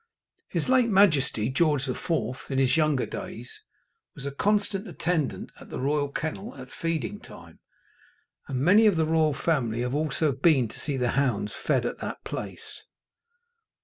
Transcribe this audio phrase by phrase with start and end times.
[0.49, 2.11] His late Majesty George IV.,
[2.49, 3.61] in his younger days,
[4.15, 7.59] was a constant attendant at the royal kennel at feeding time,
[8.47, 11.99] and many of the royal family have also been to see the hounds fed at
[11.99, 12.81] that place.